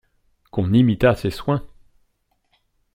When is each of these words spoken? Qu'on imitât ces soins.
Qu'on 0.49 0.73
imitât 0.73 1.13
ces 1.13 1.29
soins. 1.29 1.61